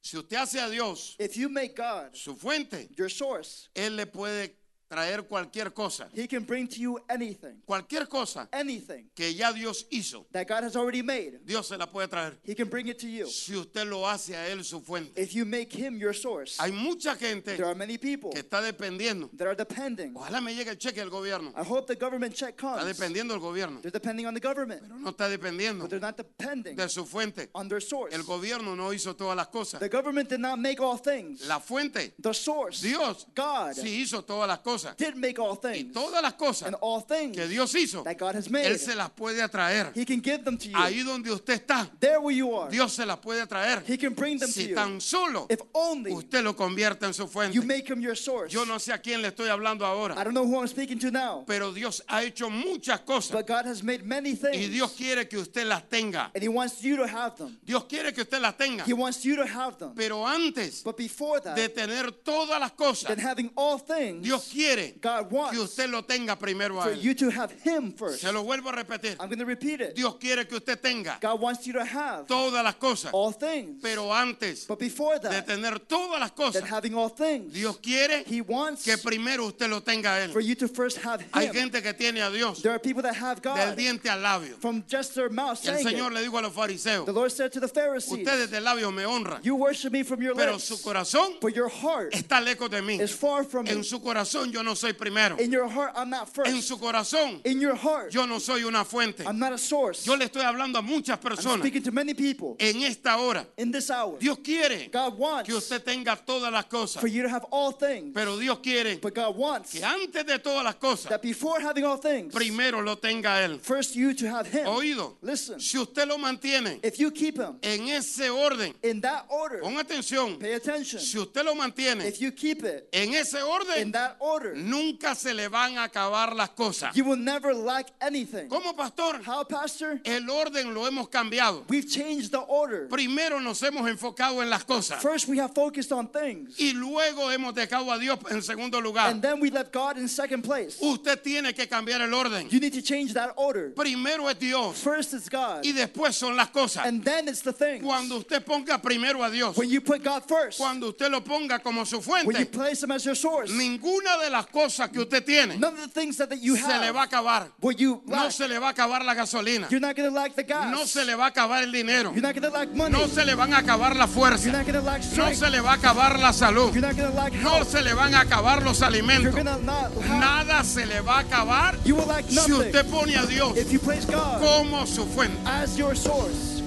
Si 0.01 0.17
usted 0.17 0.37
hace 0.37 0.55
a 0.59 0.69
Dios 0.69 1.15
If 1.19 1.37
you 1.37 1.47
make 1.49 1.75
God 1.75 2.15
su 2.15 2.35
fuente, 2.35 2.89
your 2.97 3.09
source, 3.09 3.69
Él 3.75 3.95
le 3.95 4.05
puede 4.05 4.51
traer 4.91 5.23
cualquier 5.23 5.73
cosa. 5.73 6.09
He 6.13 6.27
can 6.27 6.43
bring 6.43 6.67
to 6.67 6.75
you 6.75 6.99
anything. 7.09 7.61
Cualquier 7.65 8.07
cosa 8.09 8.49
Anything 8.51 9.09
que 9.15 9.33
ya 9.33 9.53
Dios 9.53 9.85
hizo, 9.89 10.25
that 10.33 10.45
God 10.47 10.63
has 10.65 10.75
already 10.75 11.01
made, 11.01 11.39
Dios 11.45 11.67
se 11.69 11.77
la 11.77 11.85
puede 11.87 12.09
traer. 12.09 12.37
He 12.43 12.53
can 12.53 12.67
bring 12.69 12.87
it 12.89 12.99
to 12.99 13.07
you. 13.07 13.25
Si 13.27 13.55
usted 13.55 13.87
lo 13.87 14.05
hace 14.05 14.35
a 14.35 14.49
Él 14.49 14.63
su 14.65 14.81
fuente. 14.81 15.13
If 15.21 15.33
you 15.33 15.45
make 15.45 15.71
Him 15.73 15.97
your 15.97 16.13
source, 16.13 16.57
Hay 16.59 16.71
mucha 16.71 17.15
gente 17.15 17.55
there 17.55 17.65
are 17.67 17.75
many 17.75 17.97
people 17.97 18.31
que 18.31 18.41
está 18.43 18.61
dependiendo. 18.61 19.29
that 19.37 19.47
are 19.47 19.55
depending. 19.55 20.13
Ojalá 20.13 20.41
me 20.41 20.53
llegue 20.53 20.69
el 20.71 20.77
cheque 20.77 20.99
del 20.99 21.09
gobierno. 21.09 21.53
I 21.55 21.63
hope 21.63 21.87
the 21.87 21.95
government 21.95 22.33
check 22.35 22.57
Está 22.57 22.79
comes. 22.81 22.85
dependiendo 22.97 23.33
del 23.33 23.39
gobierno. 23.41 23.79
They're 23.81 23.91
depending 23.91 24.25
on 24.27 24.33
the 24.33 24.41
government, 24.41 24.81
Pero 24.81 24.97
no 24.99 25.11
está 25.11 25.29
dependiendo 25.29 25.83
but 25.83 25.89
they're 25.89 26.01
not 26.05 26.17
depending 26.17 26.75
de 26.75 26.89
su 26.89 27.05
fuente. 27.05 27.49
on 27.55 27.69
their 27.69 27.81
source. 27.81 28.13
El 28.13 28.23
gobierno 28.23 28.75
no 28.75 28.91
hizo 28.91 29.15
todas 29.15 29.37
las 29.37 29.47
cosas. 29.47 29.79
The 29.79 29.87
government 29.89 30.27
did 30.29 30.39
not 30.41 30.59
make 30.59 30.81
all 30.81 30.97
things. 30.97 31.47
La 31.47 31.59
fuente, 31.59 32.13
The 32.19 32.33
source, 32.33 32.81
Dios, 32.81 33.25
God, 33.35 33.73
sí 33.75 34.01
hizo 34.01 34.23
todas 34.23 34.47
las 34.49 34.59
cosas. 34.59 34.80
Did 34.97 35.15
make 35.15 35.39
all 35.39 35.57
Y 35.63 35.73
things. 35.73 35.93
todas 35.93 36.21
las 36.21 36.33
cosas 36.33 36.67
And 36.67 36.75
all 36.81 37.01
things 37.01 37.35
que 37.37 37.47
Dios 37.47 37.73
hizo, 37.75 38.03
that 38.03 38.17
God 38.17 38.35
has 38.35 38.49
made, 38.49 38.65
Él 38.67 38.77
se 38.79 38.95
las 38.95 39.09
puede 39.11 39.41
atraer. 39.41 39.91
He 39.95 40.05
can 40.05 40.21
give 40.21 40.43
them 40.43 40.57
to 40.57 40.69
you. 40.69 40.77
Ahí 40.77 41.03
donde 41.03 41.31
usted 41.31 41.53
está, 41.53 41.89
There 41.99 42.19
where 42.19 42.35
you 42.35 42.53
are, 42.55 42.69
Dios 42.71 42.93
se 42.93 43.05
las 43.05 43.17
puede 43.19 43.41
atraer. 43.41 43.83
He 43.87 43.97
can 43.97 44.13
bring 44.13 44.37
them 44.39 44.47
to 44.49 44.53
Si 44.53 44.69
you. 44.69 44.75
tan 44.75 44.99
solo 45.01 45.47
If 45.49 45.59
only 45.73 46.11
usted 46.13 46.43
lo 46.43 46.55
convierte 46.55 47.05
en 47.05 47.13
su 47.13 47.23
you 47.23 47.27
fuente. 47.29 47.59
make 47.65 47.87
Him 47.89 48.01
your 48.01 48.15
source. 48.15 48.51
Yo 48.53 48.65
no 48.65 48.77
sé 48.79 48.93
a 48.93 48.99
quién 48.99 49.21
le 49.21 49.29
estoy 49.29 49.49
hablando 49.49 49.85
I 49.85 49.89
ahora, 49.89 50.15
don't 50.23 50.33
know 50.33 50.45
who 50.45 50.59
I'm 50.59 50.67
speaking 50.67 50.99
to 50.99 51.11
now, 51.11 51.43
pero 51.45 51.71
Dios 51.73 52.03
ha 52.07 52.23
hecho 52.23 52.49
muchas 52.49 53.01
cosas 53.01 53.31
but 53.31 53.47
God 53.47 53.65
has 53.65 53.83
made 53.83 54.03
many 54.03 54.31
y 54.31 54.35
things, 54.35 54.69
Dios 54.71 54.91
quiere 54.93 55.27
que 55.27 55.37
usted 55.37 55.65
las 55.65 55.83
tenga. 55.89 56.31
and 56.33 56.43
He 56.43 56.49
wants 56.49 56.81
you 56.83 56.97
to 56.97 57.07
have 57.07 57.35
them. 57.37 57.57
Dios 57.65 57.85
quiere 57.85 58.13
que 58.13 58.21
usted 58.23 58.39
las 58.41 58.55
tenga. 58.57 58.83
He 58.85 58.93
wants 58.93 59.23
you 59.23 59.35
to 59.35 59.45
have 59.45 59.77
them. 59.77 59.93
Pero 59.95 60.25
antes 60.25 60.81
But 60.83 60.97
before 60.97 61.39
that, 61.41 61.55
de 61.55 61.69
tener 61.69 62.11
todas 62.23 62.59
las 62.59 62.71
cosas, 62.71 63.17
having 63.19 63.51
all 63.55 63.77
things, 63.79 64.23
Dios 64.23 64.47
quiere 64.51 64.70
God 65.01 65.31
wants 65.31 65.51
que 65.57 65.63
usted 65.63 65.89
lo 65.89 66.03
tenga 66.03 66.35
primero 66.37 66.79
a 66.79 66.83
for 66.83 66.91
Él. 66.91 67.01
you 67.01 67.13
to 67.15 67.29
have 67.29 67.51
Him 67.63 67.91
first. 67.93 68.21
Se 68.21 68.31
lo 68.31 68.43
vuelvo 68.43 68.69
a 68.69 68.73
repetir. 68.83 69.15
I'm 69.19 69.27
going 69.27 69.39
to 69.39 69.45
repeat 69.45 69.81
it. 69.81 69.95
Dios 69.95 70.15
quiere 70.19 70.45
que 70.47 70.57
usted 70.57 70.79
tenga 70.79 71.17
God 71.21 71.39
wants 71.41 71.65
you 71.67 71.73
to 71.73 71.83
have 71.85 72.27
todas 72.27 72.63
las 72.63 72.75
cosas, 72.75 73.11
all 73.13 73.31
things. 73.31 73.81
pero 73.81 74.11
antes 74.13 74.65
But 74.67 74.79
before 74.79 75.19
de 75.19 75.29
that, 75.29 75.45
tener 75.47 75.79
todas 75.79 76.19
las 76.19 76.31
cosas, 76.31 76.63
having 76.69 76.93
all 76.95 77.09
things, 77.09 77.53
Dios 77.53 77.77
quiere 77.81 78.23
He 78.25 78.41
wants 78.41 78.83
que 78.83 78.97
primero 78.97 79.45
usted 79.47 79.69
lo 79.69 79.81
tenga 79.81 80.15
a 80.23 80.27
for 80.29 80.39
Él. 80.41 80.45
you 80.47 80.55
to 80.55 80.67
first 80.67 80.97
have 80.97 81.23
Hay 81.33 81.47
Him. 81.47 81.53
gente 81.53 81.81
que 81.81 81.93
tiene 81.93 82.21
a 82.21 82.29
Dios 82.31 82.61
There 82.61 82.71
are 82.73 82.79
people 82.79 83.01
that 83.03 83.15
have 83.15 83.41
del 83.41 83.53
God 83.55 83.77
diente 83.77 84.07
al 84.09 84.19
labio. 84.21 84.55
from 84.59 84.83
just 84.87 85.15
their 85.15 85.29
mouth 85.29 85.59
el 85.65 85.75
saying 85.75 85.87
Señor 85.87 86.11
it. 86.11 86.15
le 86.15 86.21
dijo 86.21 86.37
a 86.37 86.41
los 86.41 86.53
fariseos, 86.53 87.05
The 87.05 87.13
Lord 87.13 87.31
said 87.31 87.51
to 87.53 87.59
the 87.59 87.67
Pharisees, 87.67 88.11
ustedes 88.19 88.49
del 88.51 88.63
labio 88.63 88.91
me 88.93 89.03
honran, 89.03 89.41
You 89.43 89.55
worship 89.55 89.91
me 89.91 90.03
from 90.03 90.21
your 90.21 90.35
pero 90.35 90.53
lips, 90.53 90.65
su 90.65 90.77
corazón 90.81 91.39
but 91.41 91.53
your 91.55 91.69
heart 91.69 92.13
está 92.13 92.39
lejos 92.41 92.69
de 92.69 92.81
mí. 92.81 92.99
is 93.01 93.11
far 93.11 93.43
from 93.43 93.65
me. 93.65 93.71
En 93.71 93.83
su 93.83 93.99
corazón 94.01 94.50
yo 94.51 94.61
no 94.63 94.75
soy 94.75 94.93
primero. 94.93 95.37
In 95.39 95.51
your 95.51 95.67
heart, 95.67 95.93
I'm 95.95 96.09
not 96.09 96.27
En 96.37 96.45
first. 96.55 96.67
su 96.67 96.77
corazón 96.77 97.41
In 97.45 97.59
your 97.59 97.75
heart, 97.75 98.11
yo 98.13 98.25
no 98.25 98.39
soy 98.39 98.63
una 98.63 98.83
fuente. 98.85 99.23
I'm 99.25 99.39
not 99.39 99.53
a 99.53 99.57
source. 99.57 100.05
Yo 100.05 100.15
le 100.15 100.25
estoy 100.25 100.43
hablando 100.43 100.77
a 100.79 100.81
muchas 100.81 101.17
I'm 101.17 101.31
personas 101.31 101.59
speaking 101.59 101.83
to 101.83 101.91
many 101.91 102.13
people 102.13 102.55
en 102.59 102.81
esta 102.83 103.17
hora. 103.17 103.45
in 103.57 103.71
this 103.71 103.89
hour. 103.89 104.17
Dios 104.19 104.37
quiere 104.43 104.89
God 104.91 105.17
wants 105.17 105.47
que 105.49 105.55
usted 105.55 105.83
tenga 105.83 106.15
todas 106.25 106.51
las 106.51 106.65
cosas, 106.65 106.99
for 107.01 107.07
you 107.07 107.21
to 107.23 107.29
have 107.29 107.45
all 107.51 107.71
things, 107.71 108.11
pero 108.13 108.37
Dios 108.37 108.59
quiere 108.61 108.97
but 109.01 109.13
God 109.13 109.35
wants 109.35 109.71
que 109.73 109.83
antes 109.83 110.25
de 110.25 110.37
todas 110.39 110.63
las 110.63 110.75
cosas, 110.75 111.09
that 111.09 111.21
before 111.21 111.59
having 111.59 111.83
all 111.85 111.97
things, 111.97 112.33
primero 112.33 112.81
lo 112.81 112.95
tenga 112.95 113.41
Él. 113.45 113.59
first 113.59 113.95
you 113.95 114.13
to 114.13 114.27
have 114.29 114.47
Him. 114.47 114.65
Oído, 114.67 115.15
Listen, 115.21 115.59
si 115.59 115.77
usted 115.77 116.07
lo 116.07 116.17
mantiene 116.17 116.79
if 116.83 116.99
you 116.99 117.11
keep 117.11 117.37
Him 117.37 117.57
en 117.61 117.87
ese 117.89 118.29
orden, 118.29 118.73
in 118.83 119.01
that 119.01 119.25
order, 119.29 119.59
con 119.61 119.73
atención, 119.77 120.39
pay 120.39 120.53
attention. 120.53 120.99
si 120.99 121.17
usted 121.17 121.45
lo 121.45 121.55
mantiene 121.55 122.05
If 122.07 122.19
you 122.19 122.31
keep 122.31 122.63
it 122.63 122.89
en 122.93 123.13
ese 123.13 123.35
in 123.39 123.43
orden, 123.43 123.91
that 123.91 124.17
order, 124.19 124.40
nunca 124.55 125.15
se 125.15 125.33
le 125.33 125.47
van 125.47 125.77
a 125.77 125.83
acabar 125.87 126.35
las 126.35 126.49
cosas. 126.49 126.93
you 126.95 127.03
will 127.03 127.17
never 127.19 127.53
lack 127.53 127.87
anything. 128.01 128.47
¿Cómo, 128.49 128.75
pastor? 128.75 129.21
How, 129.25 129.43
Pastor? 129.47 129.99
El 130.05 130.29
orden 130.29 130.73
lo 130.73 130.85
hemos 130.87 131.09
cambiado. 131.09 131.63
We've 131.69 131.87
changed 131.87 132.31
the 132.31 132.39
order. 132.39 132.87
Primero 132.87 133.39
nos 133.39 133.61
hemos 133.61 133.87
enfocado 133.89 134.41
en 134.41 134.49
las 134.49 134.63
cosas 134.63 135.01
First, 135.01 135.27
we 135.27 135.37
have 135.37 135.53
focused 135.53 135.91
on 135.91 136.07
things, 136.07 136.59
y 136.59 136.73
luego 136.73 137.29
hemos 137.31 137.53
dejado 137.53 137.91
a 137.91 137.97
Dios 137.99 138.19
en 138.29 138.41
segundo 138.41 138.79
lugar. 138.81 139.09
and 139.11 139.21
then 139.21 139.39
we 139.39 139.49
left 139.49 139.71
God 139.71 139.97
in 139.97 140.07
second 140.07 140.43
place. 140.43 140.77
Usted 140.81 141.21
tiene 141.21 141.53
que 141.53 141.67
cambiar 141.67 142.01
el 142.01 142.13
orden. 142.13 142.47
You 142.49 142.59
need 142.59 142.73
to 142.73 142.81
change 142.81 143.13
that 143.13 143.33
order. 143.35 143.69
Primero 143.71 144.27
es 144.27 144.37
Dios 144.39 144.77
First 144.81 145.13
is 145.13 145.29
God, 145.29 145.63
y 145.65 145.71
después 145.73 146.13
son 146.15 146.35
las 146.35 146.49
cosas. 146.49 146.85
and 146.85 147.03
then 147.03 147.27
it's 147.27 147.41
the 147.41 147.53
things. 147.53 147.83
Cuando 147.83 148.17
usted 148.17 148.43
ponga 148.45 148.81
primero 148.81 149.23
a 149.23 149.29
Dios, 149.29 149.57
When 149.57 149.69
you 149.69 149.81
put 149.81 150.03
God 150.03 150.23
first, 150.27 150.57
cuando 150.57 150.89
usted 150.89 151.11
lo 151.11 151.21
ponga 151.21 151.61
como 151.61 151.83
su 151.83 151.97
when 152.01 152.25
you 152.25 152.31
fuente, 152.33 152.45
place 152.51 152.83
Him 152.83 152.91
as 152.91 153.05
your 153.05 153.15
source, 153.15 153.51
ninguna 153.51 154.17
de 154.23 154.29
las 154.31 154.47
cosas 154.47 154.89
que 154.89 154.99
usted 154.99 155.23
tiene 155.23 155.57
none 155.57 155.73
of 155.79 155.93
the 155.93 155.99
things 155.99 156.17
that, 156.17 156.29
that 156.29 156.39
you 156.39 156.55
se 156.55 156.77
le 156.79 156.91
va 156.91 157.01
a 157.01 157.05
acabar. 157.05 157.51
will 157.61 157.75
you 157.75 158.01
No 158.05 158.29
se 158.31 158.47
le 158.47 158.57
va 158.59 158.67
a 158.67 158.71
acabar 158.71 159.03
la 159.05 159.13
gasolina. 159.13 159.67
You're 159.69 159.79
not 159.79 159.95
to 159.95 160.09
lack 160.09 160.35
the 160.35 160.43
gas. 160.43 160.71
No 160.71 160.85
se 160.85 161.05
le 161.05 161.15
va 161.15 161.25
a 161.25 161.27
acabar 161.29 161.63
el 161.63 161.71
dinero. 161.71 162.11
You're 162.13 162.21
not 162.21 162.33
going 162.33 162.43
to 162.43 162.57
lack 162.57 162.69
money. 162.73 162.91
No 162.97 163.07
se 163.07 163.25
le 163.25 163.35
van 163.35 163.53
a 163.53 163.59
acabar 163.59 163.95
la 163.95 164.05
You're 164.05 164.13
fuerza. 164.13 164.51
not 164.51 164.67
No 165.15 165.33
se 165.33 165.49
le 165.49 165.59
va 165.61 165.71
a 165.71 165.75
acabar 165.75 166.19
la 166.19 166.31
salud. 166.33 166.73
You're 166.73 166.81
not 166.81 167.31
No 167.33 167.63
se 167.63 167.81
le 167.81 167.93
van 167.93 168.15
a 168.15 168.21
acabar 168.21 168.63
los 168.63 168.81
alimentos. 168.81 169.33
not 169.43 169.61
have. 170.01 170.19
Nada 170.19 170.63
se 170.63 170.85
le 170.85 171.01
va 171.01 171.17
a 171.17 171.19
acabar 171.19 171.77
You 171.85 171.95
will 171.95 172.07
lack 172.07 172.25
si 172.29 172.51
usted 172.51 172.85
pone 172.89 173.15
a 173.15 173.25
Dios 173.25 173.57
if 173.57 173.71
you 173.71 173.79
place 173.79 174.05
God 174.05 174.39
como 174.41 174.85
su 174.85 175.05
fuente. 175.05 175.37
as 175.45 175.77
your 175.77 175.95
source. 175.95 176.60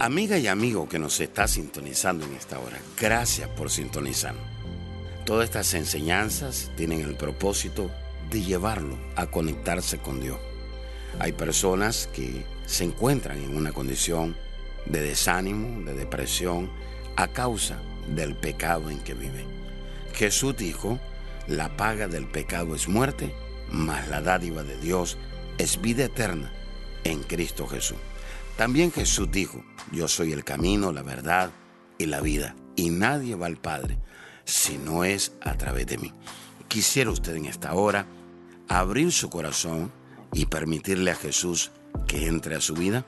Amiga 0.00 0.38
y 0.38 0.46
amigo 0.46 0.88
que 0.88 1.00
nos 1.00 1.18
está 1.18 1.48
sintonizando 1.48 2.24
en 2.24 2.34
esta 2.34 2.60
hora, 2.60 2.78
gracias 3.00 3.48
por 3.48 3.68
sintonizar. 3.68 4.36
Todas 5.26 5.46
estas 5.46 5.74
enseñanzas 5.74 6.70
tienen 6.76 7.00
el 7.00 7.16
propósito 7.16 7.90
de 8.30 8.42
llevarlo 8.42 8.96
a 9.16 9.26
conectarse 9.26 9.98
con 9.98 10.20
Dios. 10.20 10.38
Hay 11.18 11.32
personas 11.32 12.08
que 12.12 12.44
se 12.64 12.84
encuentran 12.84 13.42
en 13.42 13.56
una 13.56 13.72
condición 13.72 14.36
de 14.86 15.00
desánimo, 15.00 15.84
de 15.84 15.94
depresión, 15.94 16.70
a 17.16 17.26
causa 17.26 17.80
del 18.06 18.36
pecado 18.36 18.90
en 18.90 19.00
que 19.00 19.14
viven. 19.14 19.46
Jesús 20.14 20.56
dijo, 20.56 21.00
la 21.48 21.76
paga 21.76 22.06
del 22.06 22.28
pecado 22.28 22.76
es 22.76 22.86
muerte, 22.86 23.34
mas 23.68 24.06
la 24.06 24.20
dádiva 24.20 24.62
de 24.62 24.78
Dios 24.78 25.18
es 25.58 25.80
vida 25.80 26.04
eterna 26.04 26.52
en 27.02 27.24
Cristo 27.24 27.66
Jesús. 27.66 27.98
También 28.58 28.90
Jesús 28.90 29.30
dijo, 29.30 29.64
yo 29.92 30.08
soy 30.08 30.32
el 30.32 30.42
camino, 30.42 30.90
la 30.90 31.02
verdad 31.02 31.52
y 31.96 32.06
la 32.06 32.20
vida, 32.20 32.56
y 32.74 32.90
nadie 32.90 33.36
va 33.36 33.46
al 33.46 33.56
Padre 33.56 34.00
si 34.44 34.78
no 34.78 35.04
es 35.04 35.30
a 35.42 35.54
través 35.56 35.86
de 35.86 35.96
mí. 35.96 36.12
Quisiera 36.66 37.12
usted 37.12 37.36
en 37.36 37.46
esta 37.46 37.74
hora 37.74 38.06
abrir 38.66 39.12
su 39.12 39.30
corazón 39.30 39.92
y 40.32 40.46
permitirle 40.46 41.12
a 41.12 41.14
Jesús 41.14 41.70
que 42.08 42.26
entre 42.26 42.56
a 42.56 42.60
su 42.60 42.74
vida. 42.74 43.06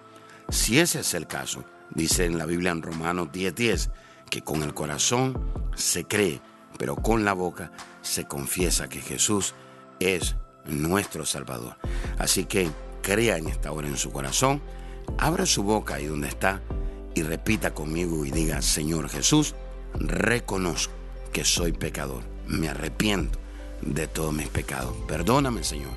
Si 0.50 0.78
ese 0.78 1.00
es 1.00 1.14
el 1.14 1.26
caso, 1.26 1.64
dice 1.96 2.26
en 2.26 2.38
la 2.38 2.46
Biblia 2.46 2.70
en 2.70 2.82
Romanos 2.82 3.30
10:10, 3.32 3.90
que 4.30 4.42
con 4.42 4.62
el 4.62 4.72
corazón 4.72 5.36
se 5.74 6.04
cree, 6.04 6.40
pero 6.78 6.94
con 6.94 7.24
la 7.24 7.32
boca 7.32 7.72
se 8.02 8.24
confiesa 8.24 8.88
que 8.88 9.00
Jesús 9.00 9.54
es 9.98 10.36
nuestro 10.64 11.26
Salvador. 11.26 11.76
Así 12.18 12.44
que 12.44 12.70
crea 13.02 13.36
en 13.36 13.48
esta 13.48 13.72
hora 13.72 13.88
en 13.88 13.96
su 13.96 14.12
corazón, 14.12 14.62
abra 15.18 15.46
su 15.46 15.62
boca 15.62 15.94
ahí 15.94 16.06
donde 16.06 16.28
está 16.28 16.62
y 17.14 17.22
repita 17.22 17.72
conmigo 17.74 18.24
y 18.24 18.30
diga, 18.30 18.62
Señor 18.62 19.08
Jesús, 19.08 19.54
reconozco 19.94 20.92
que 21.32 21.44
soy 21.44 21.72
pecador, 21.72 22.22
me 22.46 22.68
arrepiento 22.68 23.38
de 23.82 24.06
todos 24.06 24.32
mis 24.32 24.48
pecados. 24.48 24.94
Perdóname, 25.06 25.64
Señor, 25.64 25.92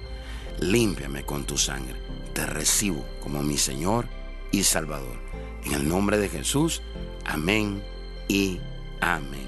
límpiame 0.60 1.26
con 1.26 1.46
tu 1.46 1.58
sangre. 1.58 1.96
Te 2.34 2.46
recibo 2.46 3.06
como 3.22 3.44
mi 3.44 3.58
Señor 3.58 4.08
y 4.52 4.64
Salvador. 4.64 5.18
En 5.66 5.74
el 5.74 5.88
nombre 5.88 6.18
de 6.18 6.30
Jesús, 6.30 6.82
amén 7.26 7.84
y 8.28 8.60
amén. 9.02 9.48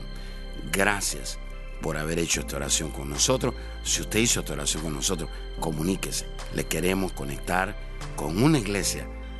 Gracias 0.72 1.40
por 1.82 1.98
haber 1.98 2.20
hecho 2.20 2.42
esta 2.42 2.58
oración 2.58 2.92
con 2.92 3.10
nosotros. 3.10 3.54
Si 3.84 4.02
usted 4.02 4.20
hizo 4.20 4.40
esta 4.40 4.54
oración 4.54 4.84
con 4.84 4.94
nosotros, 4.94 5.30
comuníquese. 5.60 6.26
Le 6.54 6.66
queremos 6.66 7.12
conectar 7.12 7.76
con 8.16 8.42
una 8.42 8.60
iglesia 8.60 9.08